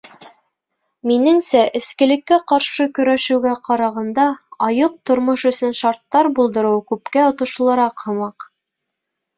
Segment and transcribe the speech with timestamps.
[1.09, 4.27] Минеңсә, эскелеккә ҡаршы көрәшеүгә ҡарағанда,
[4.71, 8.53] айыҡ тормош өсөн шарттар булдырыу күпкә отошлораҡ һымаҡ.